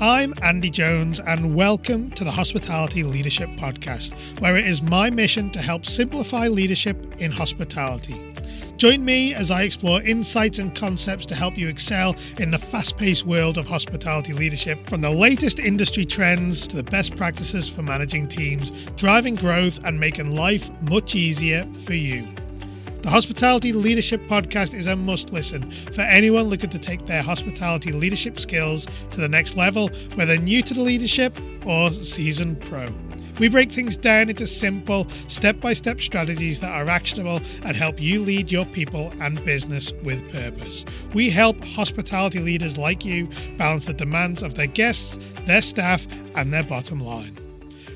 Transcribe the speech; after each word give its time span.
I'm 0.00 0.32
Andy 0.42 0.70
Jones, 0.70 1.18
and 1.18 1.56
welcome 1.56 2.12
to 2.12 2.22
the 2.22 2.30
Hospitality 2.30 3.02
Leadership 3.02 3.50
Podcast, 3.56 4.12
where 4.40 4.56
it 4.56 4.64
is 4.64 4.80
my 4.80 5.10
mission 5.10 5.50
to 5.50 5.60
help 5.60 5.84
simplify 5.84 6.46
leadership 6.46 7.20
in 7.20 7.32
hospitality. 7.32 8.32
Join 8.76 9.04
me 9.04 9.34
as 9.34 9.50
I 9.50 9.62
explore 9.62 10.00
insights 10.02 10.60
and 10.60 10.72
concepts 10.72 11.26
to 11.26 11.34
help 11.34 11.58
you 11.58 11.66
excel 11.66 12.14
in 12.38 12.52
the 12.52 12.58
fast 12.58 12.96
paced 12.96 13.26
world 13.26 13.58
of 13.58 13.66
hospitality 13.66 14.32
leadership, 14.32 14.88
from 14.88 15.00
the 15.00 15.10
latest 15.10 15.58
industry 15.58 16.04
trends 16.04 16.68
to 16.68 16.76
the 16.76 16.84
best 16.84 17.16
practices 17.16 17.68
for 17.68 17.82
managing 17.82 18.28
teams, 18.28 18.70
driving 18.94 19.34
growth, 19.34 19.80
and 19.84 19.98
making 19.98 20.30
life 20.30 20.70
much 20.82 21.16
easier 21.16 21.64
for 21.74 21.94
you. 21.94 22.24
The 23.02 23.10
Hospitality 23.10 23.72
Leadership 23.72 24.22
Podcast 24.24 24.74
is 24.74 24.88
a 24.88 24.96
must 24.96 25.32
listen 25.32 25.70
for 25.92 26.02
anyone 26.02 26.44
looking 26.44 26.70
to 26.70 26.78
take 26.78 27.06
their 27.06 27.22
hospitality 27.22 27.92
leadership 27.92 28.40
skills 28.40 28.86
to 29.12 29.20
the 29.20 29.28
next 29.28 29.56
level, 29.56 29.88
whether 30.16 30.36
new 30.36 30.62
to 30.62 30.74
the 30.74 30.82
leadership 30.82 31.38
or 31.64 31.90
seasoned 31.90 32.60
pro. 32.60 32.88
We 33.38 33.48
break 33.48 33.70
things 33.70 33.96
down 33.96 34.30
into 34.30 34.48
simple, 34.48 35.08
step 35.28 35.60
by 35.60 35.74
step 35.74 36.00
strategies 36.00 36.58
that 36.58 36.72
are 36.72 36.90
actionable 36.90 37.40
and 37.64 37.76
help 37.76 38.02
you 38.02 38.20
lead 38.20 38.50
your 38.50 38.66
people 38.66 39.12
and 39.20 39.42
business 39.44 39.92
with 40.02 40.30
purpose. 40.32 40.84
We 41.14 41.30
help 41.30 41.62
hospitality 41.64 42.40
leaders 42.40 42.76
like 42.76 43.04
you 43.04 43.28
balance 43.56 43.86
the 43.86 43.94
demands 43.94 44.42
of 44.42 44.54
their 44.54 44.66
guests, 44.66 45.18
their 45.46 45.62
staff, 45.62 46.06
and 46.34 46.52
their 46.52 46.64
bottom 46.64 47.00
line. 47.00 47.47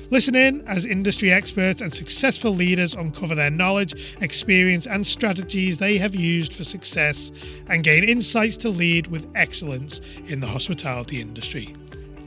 Listen 0.09 0.35
in 0.35 0.61
as 0.67 0.85
industry 0.85 1.31
experts 1.31 1.81
and 1.81 1.93
successful 1.93 2.51
leaders 2.51 2.93
uncover 2.93 3.35
their 3.35 3.49
knowledge, 3.49 4.15
experience, 4.21 4.85
and 4.85 5.05
strategies 5.05 5.77
they 5.77 5.97
have 5.97 6.13
used 6.13 6.53
for 6.53 6.63
success 6.63 7.31
and 7.67 7.83
gain 7.83 8.03
insights 8.03 8.57
to 8.57 8.69
lead 8.69 9.07
with 9.07 9.31
excellence 9.35 10.01
in 10.27 10.39
the 10.39 10.47
hospitality 10.47 11.21
industry. 11.21 11.75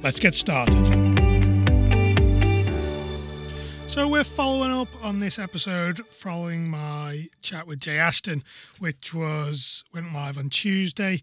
Let's 0.02 0.18
get 0.18 0.34
started. 0.34 0.84
So, 3.86 4.08
we're 4.08 4.24
following 4.24 4.72
up 4.72 4.88
on 5.02 5.20
this 5.20 5.38
episode 5.38 6.04
following 6.06 6.68
my 6.68 7.28
chat 7.40 7.66
with 7.66 7.80
Jay 7.80 7.98
Ashton, 7.98 8.42
which 8.78 9.14
was 9.14 9.84
went 9.94 10.12
live 10.12 10.36
on 10.36 10.50
Tuesday. 10.50 11.22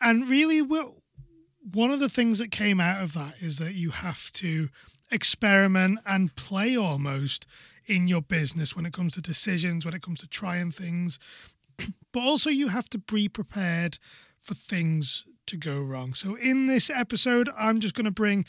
And 0.00 0.28
really, 0.28 0.60
one 0.60 1.90
of 1.90 2.00
the 2.00 2.08
things 2.08 2.38
that 2.38 2.50
came 2.50 2.80
out 2.80 3.02
of 3.02 3.14
that 3.14 3.34
is 3.40 3.58
that 3.58 3.74
you 3.74 3.90
have 3.90 4.30
to 4.32 4.68
experiment 5.12 6.00
and 6.06 6.34
play 6.34 6.76
almost 6.76 7.46
in 7.86 8.06
your 8.06 8.22
business 8.22 8.74
when 8.74 8.86
it 8.86 8.92
comes 8.92 9.14
to 9.14 9.20
decisions, 9.20 9.84
when 9.84 9.94
it 9.94 10.02
comes 10.02 10.20
to 10.20 10.28
trying 10.28 10.70
things. 10.70 11.18
but 12.12 12.20
also, 12.20 12.50
you 12.50 12.68
have 12.68 12.88
to 12.90 12.98
be 12.98 13.28
prepared 13.28 13.98
for 14.40 14.54
things 14.54 15.26
to 15.46 15.56
go 15.56 15.80
wrong. 15.80 16.14
So, 16.14 16.34
in 16.36 16.66
this 16.66 16.90
episode, 16.90 17.48
I'm 17.58 17.80
just 17.80 17.94
going 17.94 18.04
to 18.04 18.10
bring 18.10 18.44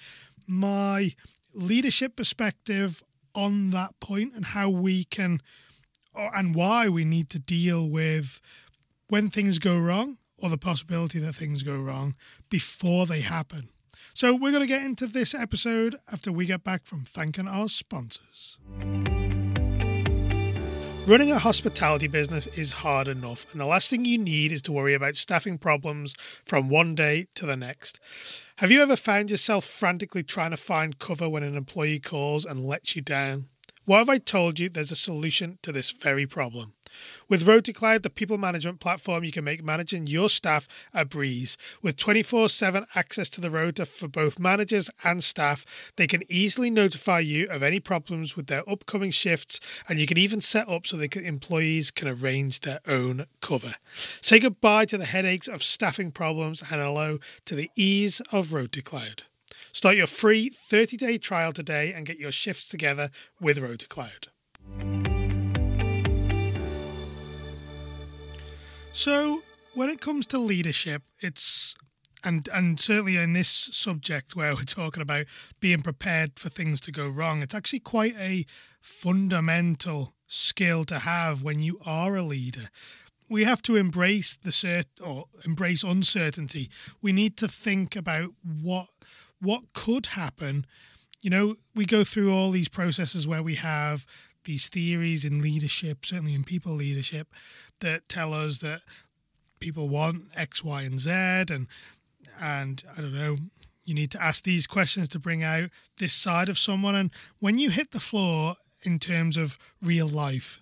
my 0.48 1.14
leadership 1.54 2.16
perspective 2.16 3.04
on 3.36 3.72
that 3.72 4.00
point 4.00 4.34
and 4.36 4.46
how 4.46 4.70
we 4.70 5.04
can 5.06 5.42
and 6.16 6.54
why 6.54 6.88
we 6.88 7.04
need 7.06 7.30
to 7.32 7.40
deal 7.40 7.90
with 7.90 8.40
when 9.08 9.30
things 9.30 9.58
go 9.58 9.78
wrong 9.78 10.18
or 10.38 10.50
the 10.50 10.58
possibility 10.58 11.20
that 11.20 11.34
things 11.34 11.64
go 11.64 11.78
wrong 11.78 12.16
before 12.50 13.06
they 13.06 13.22
happen. 13.22 13.70
So, 14.16 14.36
we're 14.36 14.52
going 14.52 14.62
to 14.62 14.68
get 14.68 14.86
into 14.86 15.08
this 15.08 15.34
episode 15.34 15.96
after 16.12 16.32
we 16.32 16.46
get 16.46 16.64
back 16.64 16.86
from 16.86 17.04
thanking 17.04 17.48
our 17.48 17.68
sponsors. 17.68 18.60
Running 21.08 21.32
a 21.32 21.40
hospitality 21.40 22.06
business 22.06 22.46
is 22.46 22.74
hard 22.74 23.08
enough, 23.08 23.48
and 23.52 23.60
the 23.60 23.66
last 23.66 23.90
thing 23.90 24.06
you 24.06 24.20
need 24.20 24.52
is 24.52 24.62
to 24.64 24.72
worry 24.72 24.94
about 24.94 25.16
staffing 25.16 25.58
problems 25.58 26.14
from 26.46 26.70
one 26.70 26.94
day 26.94 27.26
to 27.34 27.48
the 27.48 27.58
next. 27.58 28.00
Have 28.58 28.70
you 28.72 28.84
ever 28.84 28.96
found 28.96 29.32
yourself 29.32 29.66
frantically 29.66 30.22
trying 30.22 30.52
to 30.52 30.58
find 30.58 31.00
cover 31.00 31.28
when 31.28 31.42
an 31.42 31.58
employee 31.58 32.00
calls 32.00 32.46
and 32.46 32.64
lets 32.64 32.96
you 32.96 33.02
down? 33.02 33.48
What 33.86 33.98
have 33.98 34.10
I 34.10 34.20
told 34.20 34.60
you? 34.60 34.70
There's 34.70 34.92
a 34.92 34.96
solution 34.96 35.58
to 35.64 35.72
this 35.72 35.90
very 35.90 36.28
problem. 36.28 36.74
With 37.30 37.46
RotaCloud, 37.46 38.04
the 38.04 38.10
people 38.10 38.38
management 38.38 38.80
platform, 38.80 39.24
you 39.24 39.32
can 39.32 39.44
make 39.44 39.64
managing 39.64 40.08
your 40.08 40.30
staff 40.30 40.68
a 40.94 41.06
breeze. 41.06 41.58
With 41.82 41.98
24 41.98 42.50
7 42.50 42.86
access 42.96 43.30
to 43.30 43.42
the 43.42 43.50
Rota 43.50 43.86
for 43.86 44.08
both 44.08 44.40
managers 44.40 44.90
and 45.04 45.24
staff, 45.24 45.92
they 45.96 46.08
can 46.08 46.24
easily 46.30 46.70
notify 46.70 47.20
you 47.20 47.48
of 47.50 47.64
any 47.64 47.80
problems 47.80 48.36
with 48.36 48.48
their 48.48 48.68
upcoming 48.70 49.12
shifts, 49.12 49.60
and 49.88 50.00
you 50.00 50.08
can 50.08 50.18
even 50.18 50.42
set 50.42 50.68
up 50.68 50.86
so 50.88 50.98
that 50.98 51.16
employees 51.16 51.92
can 51.92 52.08
arrange 52.08 52.62
their 52.62 52.80
own 52.88 53.26
cover. 53.42 53.76
Say 54.22 54.40
goodbye 54.40 54.86
to 54.86 54.98
the 54.98 55.06
headaches 55.06 55.48
of 55.48 55.64
staffing 55.64 56.12
problems 56.12 56.62
and 56.62 56.82
hello 56.82 57.20
to 57.46 57.56
the 57.56 57.70
ease 57.76 58.22
of 58.32 58.48
RotaCloud. 58.48 59.22
Start 59.72 59.98
your 59.98 60.08
free 60.08 60.50
30 60.50 60.98
day 60.98 61.18
trial 61.18 61.52
today 61.52 61.94
and 61.94 62.06
get 62.06 62.20
your 62.20 62.32
shifts 62.32 62.70
together 62.70 63.10
with 63.40 63.58
RotaCloud. 63.58 64.28
So, 68.96 69.42
when 69.74 69.90
it 69.90 70.02
comes 70.02 70.28
to 70.28 70.38
leadership, 70.38 71.02
it's 71.20 71.76
and 72.24 72.48
and 72.54 72.80
certainly 72.80 73.18
in 73.18 73.34
this 73.34 73.50
subject 73.50 74.36
where 74.36 74.54
we're 74.54 74.62
talking 74.62 75.02
about 75.02 75.26
being 75.60 75.82
prepared 75.82 76.38
for 76.38 76.50
things 76.50 76.80
to 76.82 76.92
go 76.92 77.08
wrong, 77.08 77.42
it's 77.42 77.56
actually 77.56 77.80
quite 77.80 78.16
a 78.20 78.46
fundamental 78.80 80.14
skill 80.28 80.84
to 80.86 81.00
have 81.00 81.42
when 81.42 81.60
you 81.60 81.80
are 81.84 82.16
a 82.16 82.22
leader. 82.22 82.70
We 83.28 83.46
have 83.46 83.64
to 83.64 83.78
embrace 83.78 84.36
the 84.36 84.52
cert 84.52 84.86
or 85.04 85.26
embrace 85.44 85.82
uncertainty. 85.82 86.70
We 87.02 87.14
need 87.14 87.36
to 87.38 87.48
think 87.48 87.96
about 87.96 88.30
what 88.44 88.90
what 89.42 89.74
could 89.74 90.06
happen. 90.06 90.68
You 91.20 91.32
know, 91.32 91.56
we 91.74 91.88
go 91.88 92.04
through 92.04 92.32
all 92.32 92.52
these 92.52 92.70
processes 92.70 93.28
where 93.28 93.42
we 93.42 93.56
have 93.56 94.06
these 94.46 94.70
theories 94.70 95.26
in 95.26 95.40
leadership, 95.40 96.06
certainly 96.06 96.34
in 96.34 96.44
people 96.44 96.74
leadership, 96.74 97.34
that 97.84 98.10
tell 98.10 98.34
us 98.34 98.60
that 98.60 98.82
people 99.60 99.88
want 99.88 100.24
X, 100.36 100.64
Y, 100.64 100.82
and 100.82 101.00
Z, 101.00 101.12
and 101.12 101.68
and 102.42 102.84
I 102.98 103.02
don't 103.02 103.14
know. 103.14 103.38
You 103.86 103.94
need 103.94 104.12
to 104.12 104.24
ask 104.24 104.44
these 104.44 104.66
questions 104.66 105.10
to 105.10 105.20
bring 105.20 105.44
out 105.44 105.70
this 106.00 106.14
side 106.14 106.50
of 106.50 106.58
someone. 106.58 106.96
And 106.96 107.12
when 107.40 107.58
you 107.58 107.70
hit 107.70 107.92
the 107.92 108.00
floor 108.00 108.56
in 108.84 108.98
terms 108.98 109.36
of 109.36 109.58
real 109.82 110.08
life, 110.08 110.62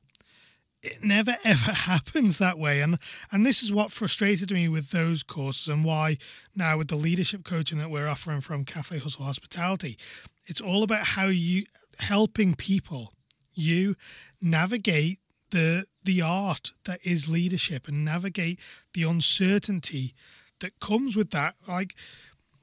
it 0.81 1.03
never 1.03 1.37
ever 1.43 1.71
happens 1.71 2.37
that 2.37 2.57
way 2.57 2.81
and 2.81 2.97
and 3.31 3.45
this 3.45 3.63
is 3.63 3.71
what 3.71 3.91
frustrated 3.91 4.51
me 4.51 4.67
with 4.67 4.91
those 4.91 5.23
courses 5.23 5.67
and 5.67 5.85
why 5.85 6.17
now 6.55 6.77
with 6.77 6.87
the 6.87 6.95
leadership 6.95 7.43
coaching 7.43 7.77
that 7.77 7.91
we're 7.91 8.07
offering 8.07 8.41
from 8.41 8.65
cafe 8.65 8.97
hustle 8.97 9.25
hospitality 9.25 9.97
it's 10.45 10.61
all 10.61 10.83
about 10.83 11.05
how 11.05 11.27
you 11.27 11.63
helping 11.99 12.55
people 12.55 13.13
you 13.53 13.95
navigate 14.41 15.19
the 15.51 15.85
the 16.03 16.21
art 16.21 16.71
that 16.85 16.99
is 17.03 17.29
leadership 17.29 17.87
and 17.87 18.03
navigate 18.03 18.59
the 18.93 19.03
uncertainty 19.03 20.13
that 20.59 20.79
comes 20.79 21.15
with 21.15 21.31
that 21.31 21.55
like 21.67 21.95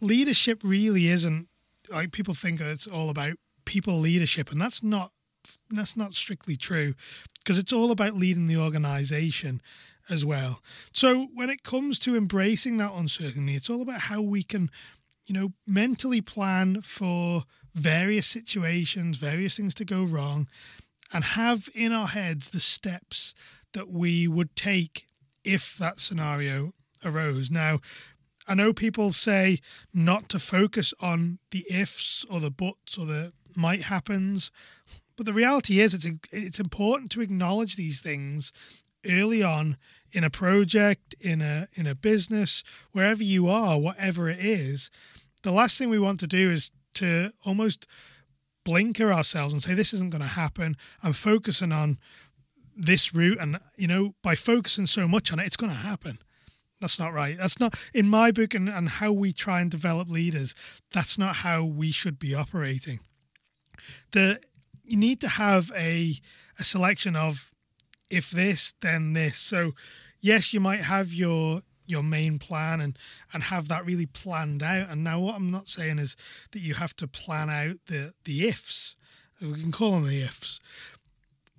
leadership 0.01 0.61
really 0.63 1.09
isn't 1.09 1.49
like 1.91 2.13
people 2.13 2.35
think 2.35 2.59
that 2.59 2.71
it's 2.71 2.87
all 2.87 3.11
about 3.11 3.35
people 3.65 3.99
leadership 3.99 4.51
and 4.51 4.61
that's 4.61 4.83
not 4.83 5.13
that's 5.71 5.97
not 5.97 6.15
strictly 6.15 6.57
true 6.57 6.95
because 7.39 7.59
it's 7.59 7.73
all 7.73 7.91
about 7.91 8.15
leading 8.15 8.47
the 8.47 8.57
organization 8.57 9.63
as 10.11 10.25
well. 10.25 10.61
So 10.93 11.29
when 11.35 11.51
it 11.51 11.63
comes 11.63 11.99
to 12.01 12.17
embracing 12.17 12.77
that 12.79 12.93
uncertainty, 12.93 13.55
it's 13.55 13.71
all 13.71 13.83
about 13.83 14.03
how 14.03 14.21
we 14.21 14.43
can, 14.43 14.71
you 15.27 15.35
know, 15.35 15.53
mentally 15.67 16.21
plan 16.21 16.81
for 16.83 17.43
various 17.75 18.27
situations, 18.27 19.19
various 19.19 19.57
things 19.57 19.75
to 19.77 19.85
go 19.85 20.05
wrong, 20.05 20.49
and 21.13 21.25
have 21.25 21.69
in 21.75 21.93
our 21.93 22.09
heads 22.09 22.51
the 22.51 22.61
steps 22.61 23.35
that 23.73 23.89
we 23.89 24.29
would 24.29 24.55
take 24.57 25.09
if 25.45 25.77
that 25.79 26.01
scenario 26.01 26.73
arose. 27.05 27.51
Now, 27.51 27.81
I 28.47 28.55
know 28.55 28.73
people 28.73 29.13
say 29.13 29.59
not 29.93 30.29
to 30.31 30.39
focus 30.39 30.95
on 31.01 31.39
the 31.51 31.65
ifs 31.71 32.25
or 32.31 32.41
the 32.41 32.51
buts 32.51 32.97
or 32.97 33.07
the 33.07 33.33
might 33.55 33.83
happens, 33.83 34.51
but 35.17 35.27
the 35.27 35.33
reality 35.33 35.81
is, 35.81 35.93
it's 35.93 36.07
it's 36.31 36.61
important 36.61 37.11
to 37.11 37.21
acknowledge 37.21 37.77
these 37.77 38.01
things 38.01 38.53
early 39.09 39.43
on 39.43 39.77
in 40.13 40.25
a 40.25 40.31
project, 40.31 41.15
in 41.21 41.43
a 41.43 41.67
in 41.75 41.87
a 41.87 41.95
business, 41.95 42.63
wherever 42.93 43.23
you 43.23 43.49
are, 43.49 43.79
whatever 43.79 44.29
it 44.29 44.39
is. 44.39 44.91
The 45.43 45.53
last 45.53 45.77
thing 45.77 45.91
we 45.91 45.99
want 45.99 46.21
to 46.21 46.27
do 46.27 46.51
is 46.51 46.71
to 46.95 47.33
almost 47.45 47.87
blinker 48.69 49.11
ourselves 49.11 49.55
and 49.55 49.63
say 49.63 49.73
this 49.73 49.95
isn't 49.95 50.11
going 50.11 50.21
to 50.21 50.29
happen. 50.29 50.77
I'm 51.03 51.15
focusing 51.15 51.73
on 51.73 51.97
this 52.77 53.15
route, 53.15 53.39
and 53.41 53.59
you 53.77 53.89
know, 53.89 54.15
by 54.23 54.35
focusing 54.35 54.87
so 54.87 55.09
much 55.09 55.33
on 55.33 55.41
it, 55.41 55.47
it's 55.47 55.57
going 55.57 55.73
to 55.73 55.79
happen. 55.79 56.19
That's 56.79 56.99
not 56.99 57.15
right. 57.15 57.39
That's 57.39 57.59
not 57.59 57.75
in 57.95 58.07
my 58.09 58.31
book 58.31 58.53
and, 58.53 58.69
and 58.69 58.91
how 58.91 59.11
we 59.11 59.33
try 59.33 59.63
and 59.63 59.71
develop 59.71 60.11
leaders. 60.11 60.55
That's 60.93 61.17
not 61.17 61.37
how 61.37 61.65
we 61.65 61.91
should 61.91 62.19
be 62.19 62.35
operating. 62.35 63.01
The 64.13 64.39
you 64.85 64.99
need 64.99 65.23
to 65.23 65.29
have 65.29 65.73
a 65.75 66.17
a 66.59 66.65
selection 66.65 67.17
of 67.17 67.53
if 68.11 68.31
this 68.31 68.75
then 68.83 69.15
this. 69.15 69.39
So 69.39 69.73
yes, 70.21 70.53
you 70.53 70.61
might 70.61 70.83
have 70.83 71.11
your 71.11 71.63
your 71.89 72.03
main 72.03 72.39
plan 72.39 72.81
and 72.81 72.99
and 73.33 73.43
have 73.45 73.69
that 73.69 73.87
really 73.87 74.07
planned 74.07 74.63
out. 74.63 74.89
And 74.91 75.05
now 75.05 75.21
what 75.21 75.37
I'm 75.37 75.51
not 75.51 75.69
saying 75.69 75.99
is 75.99 76.17
that 76.53 76.61
you 76.61 76.75
have 76.75 76.95
to 76.97 77.09
plan 77.09 77.51
out 77.51 77.77
the 77.87 78.15
the 78.25 78.49
ifs. 78.49 78.97
We 79.41 79.61
can 79.61 79.73
call 79.73 79.93
them 79.93 80.07
the 80.07 80.23
ifs. 80.23 80.61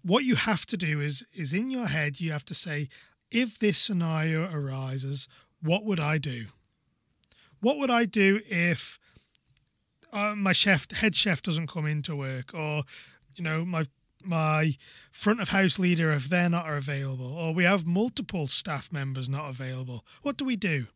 What 0.03 0.23
you 0.23 0.35
have 0.35 0.65
to 0.67 0.77
do 0.77 1.01
is 1.01 1.25
is 1.33 1.53
in 1.53 1.71
your 1.71 1.87
head 1.87 2.19
you 2.19 2.31
have 2.31 2.45
to 2.45 2.55
say, 2.55 2.89
if 3.31 3.59
this 3.59 3.77
scenario 3.77 4.49
arises, 4.51 5.27
what 5.61 5.85
would 5.85 5.99
I 5.99 6.17
do? 6.17 6.45
What 7.61 7.77
would 7.77 7.91
I 7.91 8.05
do 8.05 8.41
if 8.47 8.99
uh, 10.11 10.35
my 10.35 10.53
chef, 10.53 10.89
head 10.91 11.15
chef, 11.15 11.41
doesn't 11.41 11.67
come 11.67 11.85
into 11.85 12.15
work, 12.15 12.53
or 12.53 12.83
you 13.35 13.43
know 13.43 13.65
my 13.65 13.85
my 14.23 14.75
front 15.11 15.41
of 15.41 15.49
house 15.49 15.79
leader 15.79 16.11
if 16.11 16.29
they're 16.29 16.49
not 16.49 16.69
available, 16.69 17.33
or 17.33 17.53
we 17.53 17.63
have 17.63 17.85
multiple 17.85 18.47
staff 18.47 18.91
members 18.91 19.29
not 19.29 19.49
available. 19.49 20.05
What 20.21 20.37
do 20.37 20.45
we 20.45 20.55
do? 20.55 20.87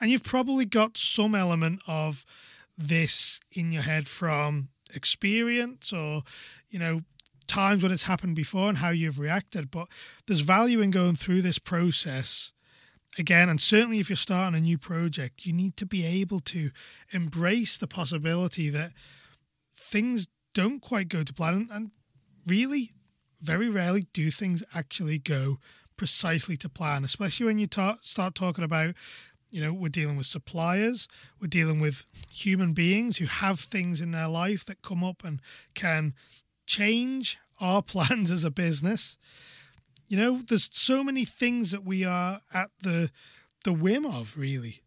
And 0.00 0.10
you've 0.10 0.24
probably 0.24 0.64
got 0.64 0.96
some 0.96 1.34
element 1.34 1.80
of 1.86 2.24
this 2.76 3.40
in 3.52 3.72
your 3.72 3.82
head 3.82 4.08
from 4.08 4.68
experience 4.94 5.92
or, 5.92 6.22
you 6.68 6.78
know, 6.78 7.02
times 7.46 7.82
when 7.82 7.92
it's 7.92 8.02
happened 8.02 8.36
before 8.36 8.68
and 8.68 8.78
how 8.78 8.90
you've 8.90 9.18
reacted. 9.18 9.70
But 9.70 9.88
there's 10.26 10.40
value 10.40 10.80
in 10.80 10.90
going 10.90 11.16
through 11.16 11.42
this 11.42 11.58
process 11.58 12.52
again. 13.18 13.48
And 13.48 13.60
certainly 13.60 14.00
if 14.00 14.10
you're 14.10 14.16
starting 14.16 14.58
a 14.58 14.62
new 14.62 14.78
project, 14.78 15.46
you 15.46 15.52
need 15.52 15.76
to 15.78 15.86
be 15.86 16.04
able 16.04 16.40
to 16.40 16.70
embrace 17.12 17.78
the 17.78 17.86
possibility 17.86 18.68
that 18.70 18.92
things 19.74 20.26
don't 20.54 20.80
quite 20.80 21.08
go 21.08 21.22
to 21.22 21.32
plan. 21.32 21.68
And 21.72 21.90
really, 22.46 22.90
very 23.40 23.68
rarely 23.68 24.06
do 24.12 24.30
things 24.30 24.62
actually 24.74 25.18
go 25.18 25.58
precisely 25.96 26.56
to 26.58 26.68
plan, 26.68 27.04
especially 27.04 27.46
when 27.46 27.58
you 27.58 27.66
ta- 27.66 27.98
start 28.02 28.34
talking 28.34 28.64
about, 28.64 28.94
you 29.50 29.60
know, 29.60 29.72
we're 29.72 29.88
dealing 29.88 30.16
with 30.16 30.26
suppliers, 30.26 31.08
we're 31.40 31.48
dealing 31.48 31.80
with 31.80 32.04
human 32.30 32.72
beings 32.72 33.16
who 33.16 33.26
have 33.26 33.60
things 33.60 34.00
in 34.00 34.10
their 34.10 34.28
life 34.28 34.64
that 34.66 34.82
come 34.82 35.02
up 35.02 35.24
and 35.24 35.40
can 35.74 36.14
change 36.66 37.38
our 37.60 37.82
plans 37.94 38.30
as 38.30 38.44
a 38.44 38.50
business. 38.50 39.16
You 40.08 40.16
know, 40.16 40.40
there's 40.46 40.68
so 40.72 41.02
many 41.02 41.24
things 41.24 41.70
that 41.72 41.84
we 41.84 42.04
are 42.04 42.40
at 42.54 42.70
the 42.82 43.10
the 43.64 43.72
whim 43.72 44.06
of, 44.06 44.38
really. 44.38 44.82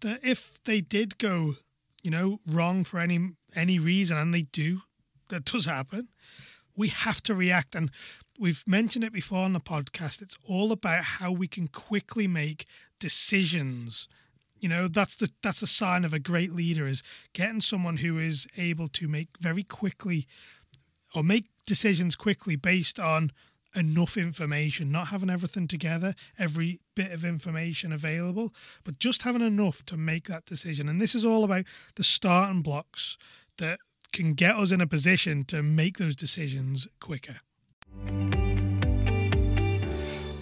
That 0.00 0.18
if 0.24 0.60
they 0.64 0.80
did 0.80 1.16
go, 1.18 1.54
you 2.02 2.10
know, 2.10 2.40
wrong 2.44 2.82
for 2.82 2.98
any 2.98 3.34
any 3.54 3.78
reason, 3.78 4.18
and 4.18 4.34
they 4.34 4.42
do, 4.42 4.80
that 5.28 5.44
does 5.44 5.66
happen 5.66 6.08
we 6.76 6.88
have 6.88 7.22
to 7.24 7.34
react. 7.34 7.74
And 7.74 7.90
we've 8.38 8.64
mentioned 8.66 9.04
it 9.04 9.12
before 9.12 9.38
on 9.38 9.52
the 9.52 9.60
podcast. 9.60 10.22
It's 10.22 10.38
all 10.48 10.72
about 10.72 11.04
how 11.04 11.32
we 11.32 11.48
can 11.48 11.68
quickly 11.68 12.26
make 12.26 12.66
decisions. 12.98 14.08
You 14.58 14.68
know, 14.68 14.88
that's 14.88 15.16
the 15.16 15.30
that's 15.42 15.62
a 15.62 15.66
sign 15.66 16.04
of 16.04 16.12
a 16.12 16.18
great 16.18 16.52
leader 16.52 16.86
is 16.86 17.02
getting 17.34 17.60
someone 17.60 17.98
who 17.98 18.18
is 18.18 18.46
able 18.56 18.88
to 18.88 19.08
make 19.08 19.28
very 19.38 19.62
quickly 19.62 20.26
or 21.14 21.22
make 21.22 21.46
decisions 21.66 22.16
quickly 22.16 22.56
based 22.56 22.98
on 22.98 23.32
enough 23.74 24.16
information, 24.16 24.90
not 24.90 25.08
having 25.08 25.28
everything 25.28 25.68
together, 25.68 26.14
every 26.38 26.80
bit 26.94 27.12
of 27.12 27.24
information 27.24 27.92
available, 27.92 28.54
but 28.84 28.98
just 28.98 29.22
having 29.22 29.42
enough 29.42 29.84
to 29.84 29.96
make 29.96 30.28
that 30.28 30.46
decision. 30.46 30.88
And 30.88 31.00
this 31.00 31.14
is 31.14 31.24
all 31.24 31.44
about 31.44 31.64
the 31.96 32.04
starting 32.04 32.62
blocks 32.62 33.18
that 33.58 33.80
can 34.12 34.34
get 34.34 34.56
us 34.56 34.72
in 34.72 34.80
a 34.80 34.86
position 34.86 35.42
to 35.44 35.62
make 35.62 35.98
those 35.98 36.16
decisions 36.16 36.86
quicker. 37.00 37.36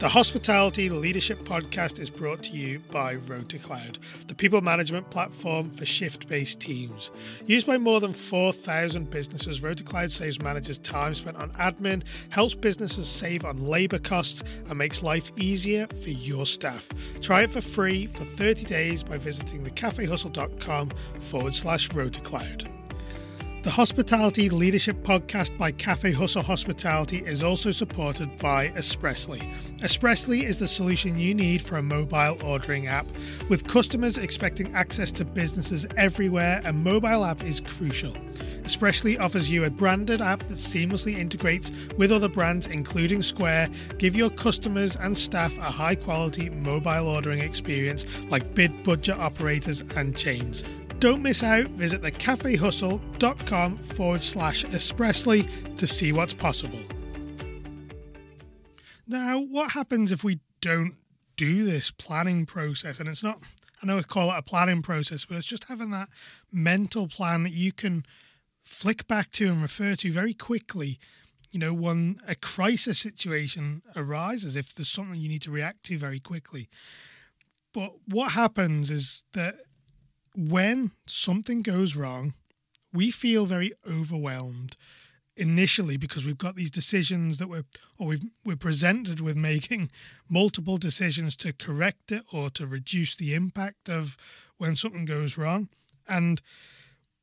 The 0.05 0.11
Hospitality 0.11 0.91
Leadership 0.91 1.45
Podcast 1.45 1.99
is 1.99 2.11
brought 2.11 2.43
to 2.43 2.51
you 2.51 2.81
by 2.91 3.15
Road 3.15 3.49
to 3.49 3.59
RotaCloud, 3.59 4.27
the 4.27 4.35
people 4.35 4.61
management 4.61 5.09
platform 5.09 5.71
for 5.71 5.87
shift 5.87 6.29
based 6.29 6.61
teams. 6.61 7.11
Used 7.47 7.67
by 7.67 7.79
more 7.79 8.01
than 8.01 8.13
4,000 8.13 9.09
businesses, 9.09 9.63
Road 9.63 9.79
to 9.79 9.85
RotaCloud 9.85 10.11
saves 10.11 10.43
managers 10.43 10.77
time 10.77 11.15
spent 11.15 11.39
on 11.39 11.53
admin, 11.53 12.03
helps 12.29 12.55
businesses 12.55 13.09
save 13.09 13.47
on 13.47 13.57
labour 13.57 13.99
costs, 13.99 14.43
and 14.69 14.77
makes 14.77 15.03
life 15.03 15.33
easier 15.37 15.87
for 15.87 16.11
your 16.11 16.45
staff. 16.45 16.91
Try 17.23 17.45
it 17.45 17.51
for 17.51 17.63
free 17.63 18.07
for 18.07 18.25
30 18.25 18.67
days 18.67 19.03
by 19.03 19.17
visiting 19.17 19.65
thecafehustle.com 19.65 20.91
forward 21.21 21.55
slash 21.55 21.89
RotaCloud. 21.89 22.74
The 23.65 23.71
Hospitality 23.71 24.51
Leadership 24.51 25.03
Podcast 25.05 25.57
by 25.57 25.73
Cafe 25.73 26.13
Hustle 26.13 26.43
Hospitality 26.43 27.25
is 27.25 27.43
also 27.43 27.71
supported 27.71 28.39
by 28.39 28.69
Espressly. 28.77 29.41
Espressly 29.83 30.45
is 30.45 30.59
the 30.59 30.69
solution 30.69 31.19
you 31.19 31.35
need 31.35 31.63
for 31.63 31.79
a 31.79 31.83
mobile 31.83 32.37
ordering 32.45 32.89
app. 32.89 33.07
With 33.49 33.67
customers 33.67 34.19
expecting 34.19 34.75
access 34.75 35.11
to 35.13 35.25
businesses 35.25 35.87
everywhere, 35.97 36.61
a 36.67 36.75
mobile 36.75 37.25
app 37.25 37.43
is 37.43 37.63
crucial. 37.63 38.15
Espressly 38.67 39.17
offers 39.17 39.51
you 39.51 39.65
a 39.65 39.71
branded 39.71 40.21
app 40.21 40.41
that 40.41 40.59
seamlessly 40.59 41.17
integrates 41.17 41.73
with 41.97 42.13
other 42.13 42.29
brands, 42.29 42.67
including 42.67 43.23
Square. 43.23 43.71
Give 43.97 44.15
your 44.15 44.29
customers 44.29 44.95
and 44.97 45.17
staff 45.17 45.57
a 45.57 45.63
high 45.63 45.95
quality 45.95 46.51
mobile 46.51 47.09
ordering 47.09 47.39
experience 47.39 48.05
like 48.27 48.55
bid 48.55 48.85
budget 48.85 49.17
operators 49.19 49.81
and 49.97 50.15
chains. 50.15 50.65
Don't 51.05 51.21
miss 51.21 51.43
out. 51.43 51.67
Visit 51.67 52.01
thecafehustle.com 52.01 53.77
forward 53.77 54.23
slash 54.23 54.65
espressly 54.65 55.43
to 55.77 55.87
see 55.87 56.13
what's 56.13 56.33
possible. 56.33 56.81
Now, 59.07 59.39
what 59.39 59.73
happens 59.73 60.13
if 60.13 60.25
we 60.25 60.41
don't 60.63 60.95
do 61.37 61.67
this 61.67 61.91
planning 61.91 62.47
process? 62.47 63.01
And 63.01 63.09
it's 63.11 63.23
not, 63.23 63.43
I 63.83 63.87
know 63.87 63.99
I 63.99 64.03
call 64.03 64.31
it 64.31 64.39
a 64.39 64.43
planning 64.43 64.81
process, 64.81 65.27
but 65.27 65.37
it's 65.37 65.47
just 65.47 65.65
having 65.65 65.91
that 65.91 66.09
mental 66.51 67.07
plan 67.07 67.43
that 67.43 67.53
you 67.53 67.71
can 67.71 68.07
flick 68.63 69.07
back 69.07 69.29
to 69.33 69.53
and 69.53 69.61
refer 69.61 69.97
to 69.97 70.11
very 70.11 70.33
quickly. 70.33 70.99
You 71.51 71.61
know, 71.61 71.75
when 71.75 72.19
a 72.27 72.35
crisis 72.35 72.99
situation 72.99 73.83
arises, 73.95 74.57
if 74.57 74.75
there's 74.75 74.89
something 74.89 75.21
you 75.21 75.29
need 75.29 75.43
to 75.43 75.51
react 75.51 75.83
to 75.83 75.99
very 75.99 76.19
quickly. 76.19 76.71
But 77.75 77.93
what 78.07 78.33
happens 78.33 78.91
is 78.91 79.25
that 79.35 79.57
when 80.37 80.93
something 81.07 81.63
goes 81.63 81.97
wrong, 81.97 82.35
we 82.93 83.11
feel 83.11 83.47
very 83.47 83.73
overwhelmed 83.89 84.77
initially 85.37 85.97
because 85.97 86.25
we've 86.25 86.39
got 86.39 86.55
these 86.55 86.71
decisions 86.71 87.39
that 87.39 87.49
we're 87.49 87.65
or 87.99 88.07
we've 88.09 88.25
we're 88.45 88.57
presented 88.57 89.21
with 89.21 89.37
making 89.37 89.91
multiple 90.29 90.77
decisions 90.77 91.35
to 91.35 91.53
correct 91.53 92.13
it 92.13 92.23
or 92.33 92.51
to 92.51 92.67
reduce 92.67 93.17
the 93.17 93.35
impact 93.35 93.89
of 93.89 94.17
when 94.59 94.77
something 94.77 95.05
goes 95.05 95.37
wrong. 95.37 95.69
And 96.09 96.41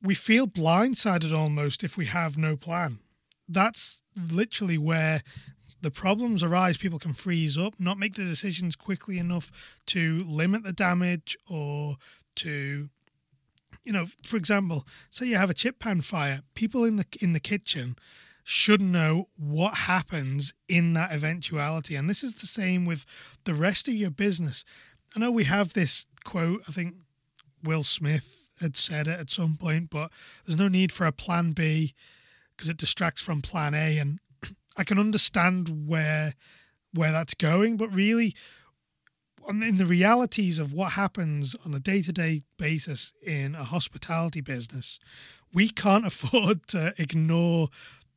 we 0.02 0.16
feel 0.16 0.48
blindsided 0.48 1.34
almost 1.34 1.84
if 1.84 1.96
we 1.96 2.06
have 2.08 2.38
no 2.38 2.58
plan. 2.58 3.00
That's 3.48 4.02
literally 4.16 4.78
where 4.78 5.22
the 5.82 5.92
problems 5.92 6.44
arise. 6.44 6.78
People 6.78 7.00
can 7.00 7.14
freeze 7.14 7.58
up 7.58 7.76
not 7.80 7.98
make 7.98 8.16
the 8.16 8.24
decisions 8.24 8.76
quickly 8.76 9.20
enough 9.20 9.78
to 9.88 10.24
limit 10.28 10.64
the 10.64 10.74
damage 10.74 11.38
or 11.50 11.96
to 12.36 12.90
you 13.84 13.92
know, 13.92 14.06
for 14.24 14.38
example, 14.38 14.86
say 15.10 15.28
you 15.28 15.38
have 15.38 15.50
a 15.50 15.56
chip 15.56 15.80
pan 15.80 16.02
fire, 16.02 16.42
people 16.54 16.84
in 16.84 16.98
the 16.98 17.06
in 17.20 17.34
the 17.34 17.40
kitchen 17.40 17.96
should 18.44 18.82
know 18.82 19.26
what 19.38 19.76
happens 19.76 20.54
in 20.68 20.94
that 20.94 21.12
eventuality. 21.12 21.96
And 21.96 22.10
this 22.10 22.24
is 22.24 22.36
the 22.36 22.48
same 22.48 22.86
with 22.86 23.06
the 23.44 23.54
rest 23.54 23.88
of 23.88 23.94
your 23.94 24.10
business. 24.10 24.66
I 25.16 25.20
know 25.20 25.32
we 25.32 25.44
have 25.44 25.74
this 25.74 26.06
quote, 26.24 26.62
I 26.68 26.72
think 26.72 26.96
Will 27.64 27.84
Smith 27.84 28.48
had 28.60 28.76
said 28.76 29.08
it 29.08 29.20
at 29.20 29.30
some 29.30 29.58
point, 29.58 29.90
but 29.90 30.12
there's 30.46 30.60
no 30.60 30.68
need 30.68 30.92
for 30.92 31.06
a 31.06 31.12
plan 31.12 31.52
B 31.52 31.94
because 32.56 32.70
it 32.70 32.78
distracts 32.78 33.22
from 33.22 33.42
plan 33.42 33.74
A. 33.74 33.98
And 33.98 34.20
I 34.78 34.84
can 34.84 35.00
understand 35.00 35.88
where 35.88 36.34
where 36.94 37.12
that's 37.12 37.34
going, 37.34 37.78
but 37.78 37.94
really 37.94 38.36
in 39.50 39.78
the 39.78 39.86
realities 39.86 40.60
of 40.60 40.74
what 40.74 40.94
happens 40.94 41.56
on 41.66 41.74
a 41.74 41.80
day 41.80 42.02
to 42.02 42.12
day 42.12 42.44
basis 42.58 43.14
in 43.26 43.56
a 43.56 43.64
hospitality 43.64 44.42
business, 44.42 45.00
we 45.54 45.70
can't 45.70 46.06
afford 46.12 46.68
to 46.68 46.94
ignore 46.98 47.70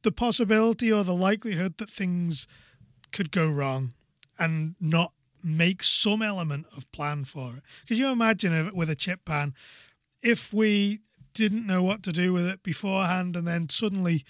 the 0.02 0.12
possibility 0.12 0.92
or 0.92 1.02
the 1.04 1.14
likelihood 1.14 1.78
that 1.78 1.88
things 1.88 2.46
could 3.12 3.30
go 3.30 3.48
wrong 3.48 3.94
and 4.38 4.74
not 4.80 5.12
make 5.42 5.82
some 5.82 6.22
element 6.22 6.66
of 6.76 6.90
plan 6.92 7.24
for 7.24 7.54
it. 7.56 7.62
Could 7.86 7.98
you 7.98 8.08
imagine 8.08 8.74
with 8.74 8.90
a 8.90 8.94
chip 8.94 9.24
pan, 9.24 9.54
if 10.22 10.52
we 10.52 11.00
didn't 11.34 11.66
know 11.66 11.82
what 11.82 12.02
to 12.02 12.12
do 12.12 12.32
with 12.32 12.46
it 12.46 12.62
beforehand 12.62 13.36
and 13.36 13.46
then 13.46 13.68
suddenly 13.68 14.24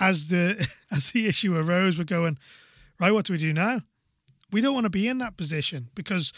as 0.00 0.28
the 0.28 0.66
as 0.90 1.12
the 1.12 1.28
issue 1.28 1.54
arose 1.56 1.98
we're 1.98 2.04
going 2.04 2.38
right 2.98 3.12
what 3.12 3.26
do 3.26 3.34
we 3.34 3.38
do 3.38 3.52
now 3.52 3.80
we 4.52 4.60
don't 4.60 4.74
want 4.74 4.84
to 4.84 4.90
be 4.90 5.08
in 5.08 5.18
that 5.18 5.36
position 5.36 5.88
because 5.94 6.32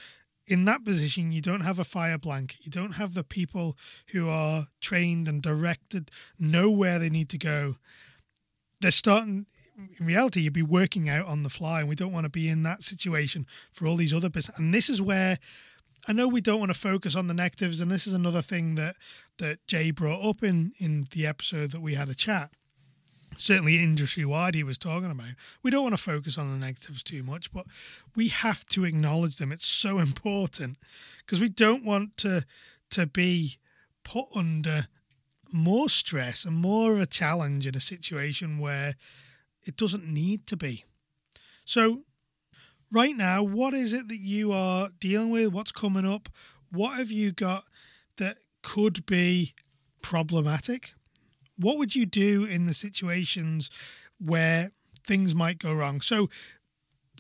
in 0.46 0.64
that 0.64 0.84
position 0.84 1.32
you 1.32 1.40
don't 1.40 1.60
have 1.60 1.78
a 1.78 1.84
fire 1.84 2.18
blanket 2.18 2.58
you 2.62 2.70
don't 2.70 2.92
have 2.92 3.14
the 3.14 3.24
people 3.24 3.76
who 4.12 4.28
are 4.28 4.64
trained 4.80 5.28
and 5.28 5.42
directed 5.42 6.10
know 6.38 6.70
where 6.70 6.98
they 6.98 7.10
need 7.10 7.28
to 7.30 7.38
go. 7.38 7.76
They're 8.80 8.90
starting 8.90 9.46
in 9.98 10.06
reality 10.06 10.40
you'd 10.40 10.52
be 10.52 10.62
working 10.62 11.08
out 11.08 11.26
on 11.26 11.42
the 11.42 11.50
fly 11.50 11.80
and 11.80 11.88
we 11.88 11.94
don't 11.94 12.12
want 12.12 12.24
to 12.24 12.30
be 12.30 12.48
in 12.48 12.62
that 12.64 12.82
situation 12.82 13.46
for 13.72 13.86
all 13.86 13.96
these 13.96 14.12
other 14.12 14.28
business 14.28 14.58
and 14.58 14.74
this 14.74 14.88
is 14.88 15.00
where 15.00 15.38
I 16.08 16.12
know 16.12 16.26
we 16.26 16.40
don't 16.40 16.58
want 16.58 16.72
to 16.72 16.78
focus 16.78 17.14
on 17.14 17.28
the 17.28 17.34
negatives 17.34 17.80
and 17.80 17.90
this 17.90 18.06
is 18.08 18.12
another 18.12 18.42
thing 18.42 18.74
that 18.74 18.96
that 19.38 19.64
Jay 19.66 19.90
brought 19.92 20.24
up 20.24 20.42
in 20.42 20.72
in 20.78 21.06
the 21.12 21.26
episode 21.26 21.70
that 21.70 21.80
we 21.80 21.94
had 21.94 22.08
a 22.08 22.14
chat 22.14 22.50
certainly 23.36 23.82
industry 23.82 24.24
wide 24.24 24.54
he 24.54 24.62
was 24.62 24.78
talking 24.78 25.10
about 25.10 25.30
we 25.62 25.70
don't 25.70 25.82
want 25.82 25.94
to 25.94 26.02
focus 26.02 26.36
on 26.36 26.50
the 26.50 26.66
negatives 26.66 27.02
too 27.02 27.22
much 27.22 27.52
but 27.52 27.66
we 28.14 28.28
have 28.28 28.64
to 28.66 28.84
acknowledge 28.84 29.36
them 29.36 29.52
it's 29.52 29.66
so 29.66 29.98
important 29.98 30.76
because 31.18 31.40
we 31.40 31.48
don't 31.48 31.84
want 31.84 32.16
to 32.16 32.44
to 32.90 33.06
be 33.06 33.58
put 34.04 34.26
under 34.34 34.86
more 35.52 35.88
stress 35.88 36.44
and 36.44 36.56
more 36.56 36.94
of 36.94 37.00
a 37.00 37.06
challenge 37.06 37.66
in 37.66 37.76
a 37.76 37.80
situation 37.80 38.58
where 38.58 38.94
it 39.64 39.76
doesn't 39.76 40.06
need 40.06 40.46
to 40.46 40.56
be. 40.56 40.84
So, 41.64 42.00
right 42.90 43.16
now, 43.16 43.42
what 43.42 43.74
is 43.74 43.92
it 43.92 44.08
that 44.08 44.18
you 44.18 44.52
are 44.52 44.88
dealing 44.98 45.30
with? 45.30 45.52
What's 45.52 45.72
coming 45.72 46.06
up? 46.06 46.28
What 46.70 46.96
have 46.98 47.10
you 47.10 47.32
got 47.32 47.64
that 48.16 48.38
could 48.62 49.04
be 49.06 49.54
problematic? 50.00 50.94
What 51.56 51.78
would 51.78 51.94
you 51.94 52.06
do 52.06 52.44
in 52.44 52.66
the 52.66 52.74
situations 52.74 53.70
where 54.18 54.70
things 55.06 55.34
might 55.34 55.58
go 55.58 55.72
wrong? 55.72 56.00
So, 56.00 56.28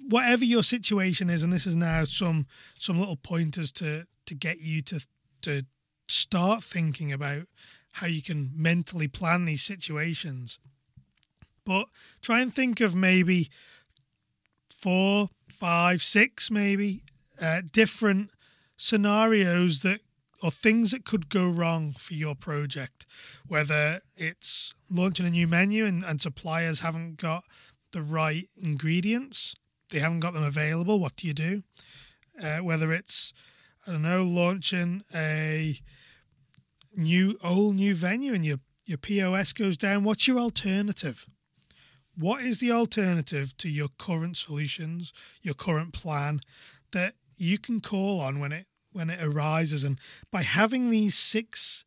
whatever 0.08 0.44
your 0.44 0.62
situation 0.62 1.30
is, 1.30 1.42
and 1.42 1.52
this 1.52 1.66
is 1.66 1.76
now 1.76 2.04
some 2.04 2.46
some 2.78 2.98
little 2.98 3.16
pointers 3.16 3.72
to 3.72 4.06
to 4.26 4.34
get 4.34 4.60
you 4.60 4.82
to 4.82 5.06
to 5.42 5.66
start 6.08 6.62
thinking 6.62 7.12
about 7.12 7.46
how 7.92 8.06
you 8.06 8.22
can 8.22 8.50
mentally 8.54 9.08
plan 9.08 9.44
these 9.44 9.62
situations. 9.62 10.58
But 11.64 11.86
try 12.20 12.40
and 12.40 12.52
think 12.52 12.80
of 12.80 12.94
maybe 12.94 13.50
four, 14.70 15.28
five, 15.48 16.02
six, 16.02 16.50
maybe 16.50 17.02
uh, 17.40 17.62
different 17.72 18.30
scenarios 18.76 19.80
that 19.82 20.00
or 20.42 20.50
things 20.50 20.90
that 20.90 21.04
could 21.04 21.28
go 21.28 21.48
wrong 21.48 21.92
for 21.92 22.14
your 22.14 22.34
project. 22.34 23.06
Whether 23.46 24.00
it's 24.16 24.74
launching 24.90 25.26
a 25.26 25.30
new 25.30 25.46
menu 25.46 25.84
and, 25.84 26.02
and 26.04 26.20
suppliers 26.20 26.80
haven't 26.80 27.16
got 27.16 27.44
the 27.92 28.02
right 28.02 28.48
ingredients, 28.56 29.54
they 29.90 30.00
haven't 30.00 30.20
got 30.20 30.34
them 30.34 30.44
available. 30.44 30.98
What 30.98 31.16
do 31.16 31.26
you 31.26 31.34
do? 31.34 31.62
Uh, 32.42 32.58
whether 32.58 32.92
it's 32.92 33.32
I 33.86 33.92
don't 33.92 34.02
know, 34.02 34.22
launching 34.22 35.02
a 35.12 35.78
new 36.94 37.36
old 37.42 37.76
new 37.76 37.94
venue 37.94 38.32
and 38.32 38.44
your 38.44 38.58
your 38.84 38.98
POS 38.98 39.52
goes 39.52 39.76
down, 39.76 40.04
what's 40.04 40.26
your 40.26 40.38
alternative? 40.38 41.26
What 42.16 42.42
is 42.42 42.60
the 42.60 42.72
alternative 42.72 43.56
to 43.58 43.68
your 43.68 43.88
current 43.96 44.36
solutions, 44.36 45.12
your 45.40 45.54
current 45.54 45.92
plan 45.92 46.40
that 46.90 47.14
you 47.36 47.58
can 47.58 47.80
call 47.80 48.20
on 48.20 48.38
when 48.38 48.52
it 48.52 48.66
when 48.92 49.10
it 49.10 49.22
arises? 49.22 49.84
And 49.84 49.98
by 50.30 50.42
having 50.42 50.90
these 50.90 51.14
six, 51.14 51.84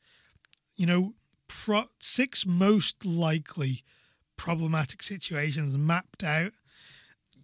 you 0.75 0.85
know, 0.85 1.13
pro- 1.47 1.89
six 1.99 2.45
most 2.45 3.05
likely 3.05 3.83
problematic 4.37 5.01
situations 5.01 5.77
mapped 5.77 6.23
out, 6.23 6.51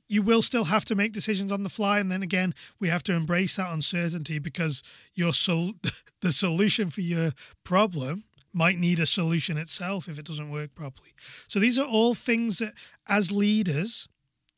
you 0.07 0.21
will 0.21 0.41
still 0.41 0.65
have 0.65 0.83
to 0.85 0.95
make 0.95 1.13
decisions 1.13 1.53
on 1.53 1.63
the 1.63 1.69
fly. 1.69 1.99
And 1.99 2.11
then 2.11 2.21
again, 2.21 2.53
we 2.79 2.89
have 2.89 3.03
to 3.03 3.13
embrace 3.13 3.55
that 3.55 3.71
uncertainty 3.71 4.39
because 4.39 4.83
your 5.13 5.33
sol- 5.33 5.75
the 6.21 6.33
solution 6.33 6.89
for 6.89 7.01
your 7.01 7.31
problem 7.63 8.25
might 8.53 8.77
need 8.77 8.99
a 8.99 9.05
solution 9.05 9.57
itself 9.57 10.09
if 10.09 10.19
it 10.19 10.25
doesn't 10.25 10.51
work 10.51 10.75
properly. 10.75 11.13
So 11.47 11.59
these 11.59 11.79
are 11.79 11.87
all 11.87 12.13
things 12.13 12.57
that, 12.57 12.73
as 13.07 13.31
leaders, 13.31 14.09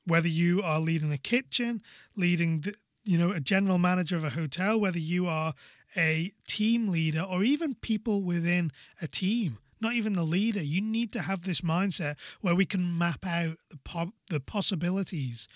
whether 0.05 0.27
you 0.27 0.61
are 0.63 0.79
leading 0.79 1.11
a 1.11 1.17
kitchen, 1.17 1.81
leading 2.17 2.61
the, 2.61 2.73
you 3.03 3.17
know 3.17 3.31
a 3.31 3.39
general 3.39 3.77
manager 3.77 4.15
of 4.15 4.23
a 4.23 4.29
hotel, 4.31 4.79
whether 4.79 4.99
you 4.99 5.27
are 5.27 5.53
a 5.95 6.31
team 6.47 6.87
leader 6.87 7.21
or 7.21 7.43
even 7.43 7.75
people 7.75 8.23
within 8.23 8.71
a 9.01 9.07
team, 9.07 9.57
not 9.81 9.93
even 9.93 10.13
the 10.13 10.23
leader, 10.23 10.61
you 10.61 10.81
need 10.81 11.11
to 11.13 11.21
have 11.21 11.43
this 11.43 11.61
mindset 11.61 12.15
where 12.41 12.55
we 12.55 12.65
can 12.65 12.97
map 12.97 13.25
out 13.25 13.57
the 13.69 13.77
po- 13.83 14.13
the 14.29 14.39
possibilities 14.39 15.47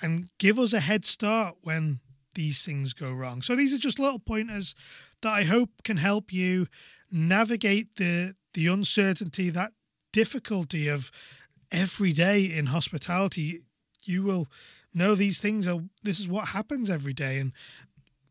and 0.00 0.28
give 0.38 0.58
us 0.58 0.72
a 0.72 0.80
head 0.80 1.04
start 1.04 1.56
when 1.62 2.00
these 2.34 2.64
things 2.64 2.94
go 2.94 3.12
wrong. 3.12 3.42
So 3.42 3.54
these 3.54 3.74
are 3.74 3.78
just 3.78 3.98
little 3.98 4.18
pointers 4.18 4.74
that 5.20 5.32
I 5.32 5.44
hope 5.44 5.70
can 5.84 5.98
help 5.98 6.32
you 6.32 6.66
navigate 7.10 7.96
the 7.96 8.34
the 8.54 8.66
uncertainty, 8.66 9.50
that 9.50 9.72
difficulty 10.12 10.88
of 10.88 11.10
every 11.70 12.12
day 12.12 12.44
in 12.44 12.66
hospitality. 12.66 13.62
You 14.04 14.22
will 14.22 14.48
know 14.94 15.14
these 15.14 15.38
things 15.38 15.66
are 15.66 15.80
this 16.02 16.20
is 16.20 16.28
what 16.28 16.48
happens 16.48 16.90
every 16.90 17.12
day. 17.12 17.38
And 17.38 17.52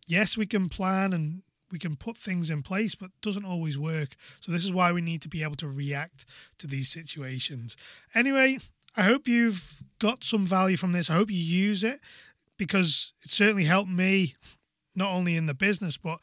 yes, 0.08 0.38
we 0.38 0.46
can 0.46 0.70
plan 0.70 1.14
and 1.14 1.44
we 1.72 1.80
can 1.80 1.96
put 1.96 2.18
things 2.18 2.50
in 2.50 2.62
place, 2.62 2.96
but 2.96 3.12
doesn't 3.22 3.46
always 3.46 3.80
work. 3.80 4.16
So 4.42 4.52
this 4.52 4.66
is 4.66 4.74
why 4.74 4.92
we 4.92 5.02
need 5.02 5.22
to 5.22 5.30
be 5.30 5.44
able 5.44 5.56
to 5.56 5.68
react 5.68 6.26
to 6.60 6.68
these 6.68 6.90
situations. 6.90 7.78
Anyway, 8.14 8.60
I 8.98 9.04
hope 9.04 9.28
you've 9.28 9.88
got 10.00 10.24
some 10.24 10.46
value 10.46 10.78
from 10.78 10.92
this. 10.92 11.10
I 11.10 11.14
hope 11.14 11.32
you 11.32 11.38
use 11.38 11.84
it 11.84 12.02
because 12.58 13.14
it 13.24 13.32
certainly 13.32 13.64
helped 13.64 13.90
me 13.90 14.34
not 14.96 15.12
only 15.14 15.36
in 15.36 15.46
the 15.46 15.54
business 15.54 15.98
but 15.98 16.20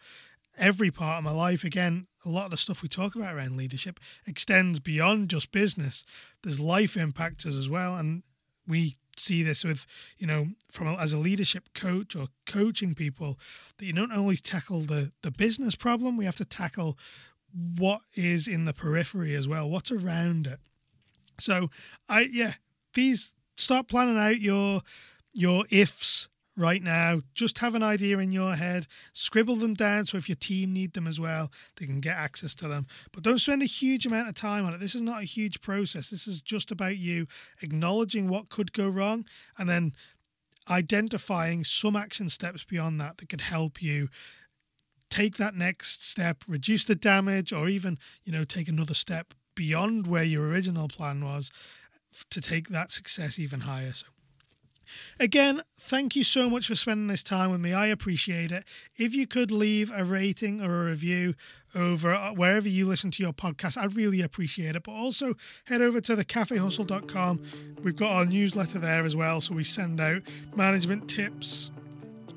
every 0.59 0.91
part 0.91 1.19
of 1.19 1.25
my 1.25 1.31
life. 1.31 1.65
Again, 1.65 2.07
a 2.25 2.29
lot 2.29 2.47
of 2.47 2.51
the 2.51 2.57
stuff 2.57 2.83
we 2.83 2.89
talk 2.89 3.15
about 3.15 3.35
around 3.35 3.57
leadership 3.57 4.01
extends 4.27 4.81
beyond 4.81 5.31
just 5.31 5.53
business. 5.53 6.05
There's 6.43 6.61
life 6.61 6.95
impactors 6.95 7.59
as 7.59 7.71
well, 7.71 7.97
and 7.97 8.23
we 8.67 8.97
see 9.19 9.43
this 9.43 9.65
with 9.65 9.87
you 10.19 10.27
know 10.27 10.49
from 10.71 10.89
a, 10.89 10.95
as 10.97 11.13
a 11.13 11.19
leadership 11.19 11.69
coach 11.75 12.17
or 12.17 12.27
coaching 12.47 12.95
people 12.95 13.39
that 13.79 13.87
you 13.87 13.93
don't 13.93 14.13
only 14.13 14.37
tackle 14.37 14.81
the 14.81 15.13
the 15.23 15.31
business 15.31 15.75
problem. 15.75 16.17
We 16.17 16.25
have 16.25 16.37
to 16.37 16.45
tackle 16.45 16.99
what 17.53 18.01
is 18.15 18.47
in 18.47 18.65
the 18.67 18.75
periphery 18.75 19.35
as 19.35 19.49
well 19.49 19.69
what's 19.69 19.91
around 19.91 20.47
it. 20.47 20.61
So 21.41 21.69
i 22.09 22.29
yeah 22.31 22.55
these 22.95 23.35
start 23.57 23.89
planning 23.89 24.19
out 24.19 24.41
your 24.41 24.83
your 25.35 25.65
ifs 25.71 26.28
right 26.59 26.83
now. 26.83 27.21
Just 27.33 27.59
have 27.59 27.75
an 27.75 27.83
idea 27.83 28.19
in 28.19 28.33
your 28.33 28.57
head, 28.57 28.87
scribble 29.13 29.57
them 29.57 29.75
down 29.75 30.05
so 30.05 30.19
if 30.19 30.29
your 30.29 30.37
team 30.37 30.73
need 30.73 30.93
them 30.93 31.07
as 31.07 31.21
well, 31.21 31.51
they 31.77 31.87
can 31.87 32.01
get 32.01 32.17
access 32.17 32.55
to 32.57 32.69
them. 32.69 32.87
But 33.13 33.23
don't 33.23 33.39
spend 33.39 33.63
a 33.63 33.67
huge 33.67 34.05
amount 34.05 34.29
of 34.29 34.35
time 34.35 34.67
on 34.67 34.75
it. 34.75 34.81
This 34.81 34.95
is 34.95 35.03
not 35.03 35.23
a 35.23 35.27
huge 35.27 35.61
process. 35.61 36.11
This 36.11 36.27
is 36.27 36.41
just 36.41 36.71
about 36.71 36.99
you 36.99 37.27
acknowledging 37.63 38.29
what 38.29 38.51
could 38.51 38.73
go 38.73 38.89
wrong 38.89 39.25
and 39.57 39.69
then 39.69 39.93
identifying 40.69 41.65
some 41.65 41.97
action 41.97 42.29
steps 42.29 42.65
beyond 42.65 43.01
that 43.01 43.17
that 43.19 43.29
could 43.29 43.41
help 43.41 43.81
you 43.81 44.09
take 45.09 45.37
that 45.37 45.55
next 45.55 46.03
step, 46.07 46.43
reduce 46.47 46.85
the 46.85 46.95
damage 46.95 47.53
or 47.53 47.69
even, 47.69 47.99
you 48.25 48.33
know, 48.33 48.45
take 48.45 48.69
another 48.69 48.95
step 48.95 49.33
beyond 49.55 50.07
where 50.07 50.25
your 50.25 50.47
original 50.49 50.89
plan 50.89 51.25
was 51.25 51.51
to 52.31 52.41
take 52.41 52.69
that 52.69 52.91
success 52.91 53.39
even 53.39 53.61
higher. 53.61 53.93
So 53.93 54.07
Again, 55.19 55.63
thank 55.77 56.17
you 56.17 56.25
so 56.25 56.49
much 56.49 56.69
for 56.69 56.75
spending 56.75 57.07
this 57.07 57.23
time 57.23 57.51
with 57.51 57.61
me. 57.61 57.73
I 57.73 57.87
appreciate 57.87 58.53
it. 58.53 58.65
If 58.97 59.15
you 59.15 59.27
could 59.27 59.51
leave 59.51 59.91
a 59.95 60.05
rating 60.05 60.63
or 60.63 60.87
a 60.87 60.91
review 60.91 61.35
over 61.75 62.13
uh, 62.13 62.33
wherever 62.33 62.69
you 62.69 62.87
listen 62.87 63.11
to 63.13 63.23
your 63.23 63.33
podcast, 63.33 63.77
I'd 63.77 63.97
really 63.97 64.23
appreciate 64.23 64.77
it. 64.77 64.83
But 64.83 64.93
also 64.93 65.35
head 65.67 65.83
over 65.83 66.01
to 66.03 66.17
thecafehustle.com. 66.17 67.43
We've 67.83 67.97
got 67.97 68.13
our 68.13 68.25
newsletter 68.25 68.79
there 68.79 69.05
as 69.05 69.17
well. 69.17 69.41
So 69.41 69.55
we 69.55 69.65
send 69.65 70.01
out 70.01 70.23
management 70.57 71.09
tips, 71.09 71.71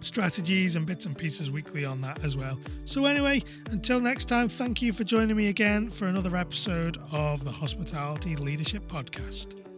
strategies, 0.02 0.76
and 0.76 0.86
bits 0.86 1.06
and 1.06 1.18
pieces 1.18 1.52
weekly 1.52 1.86
on 1.86 2.02
that 2.02 2.24
as 2.24 2.36
well. 2.36 2.60
So, 2.86 3.06
anyway, 3.06 3.44
until 3.70 4.00
next 4.00 4.26
time, 4.26 4.50
thank 4.50 4.82
you 4.82 4.94
for 4.94 5.04
joining 5.04 5.38
me 5.38 5.50
again 5.50 5.90
for 5.90 6.08
another 6.08 6.36
episode 6.36 6.98
of 7.12 7.44
the 7.44 7.52
Hospitality 7.52 8.36
Leadership 8.36 8.88
Podcast. 8.88 9.71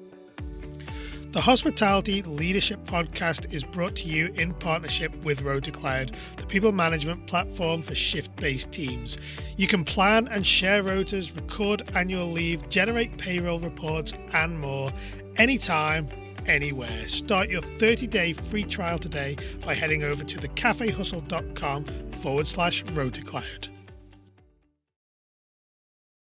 The 1.34 1.42
Hospitality 1.42 2.22
Leadership 2.22 2.86
Podcast 2.86 3.52
is 3.52 3.64
brought 3.64 3.96
to 3.96 4.08
you 4.08 4.28
in 4.36 4.54
partnership 4.54 5.16
with 5.24 5.42
Road 5.42 5.64
to 5.64 5.72
RotaCloud, 5.72 6.14
the 6.38 6.46
people 6.46 6.72
management 6.72 7.26
platform 7.26 7.82
for 7.82 7.96
shift 7.96 8.36
based 8.36 8.72
teams. 8.72 9.18
You 9.58 9.66
can 9.66 9.84
plan 9.84 10.28
and 10.28 10.46
share 10.46 10.84
rotas, 10.84 11.36
record 11.36 11.90
annual 11.96 12.28
leave, 12.28 12.70
generate 12.70 13.18
payroll 13.18 13.58
reports, 13.58 14.14
and 14.32 14.60
more 14.60 14.92
anytime, 15.38 16.08
anywhere. 16.46 17.08
Start 17.08 17.50
your 17.50 17.64
30 17.64 18.06
day 18.06 18.34
free 18.34 18.64
trial 18.64 19.00
today 19.00 19.36
by 19.66 19.74
heading 19.74 20.04
over 20.04 20.24
to 20.24 20.38
thecafehustle.com 20.38 21.86
forward 22.22 22.48
slash 22.48 22.84
RotaCloud. 22.84 23.73